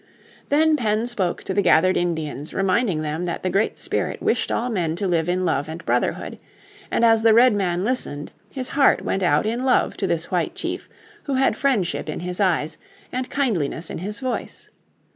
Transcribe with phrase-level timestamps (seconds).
[0.49, 4.67] Then Penn spoke to the gathered Indians reminding them that the Great Spirit wished all
[4.67, 6.39] men to live in love and brotherhood,
[6.89, 10.89] and as the Redman listened his heart went out in love to this White Chief
[11.25, 12.79] who had friendship in his eyes,
[13.11, 14.71] and kindliness in his voice.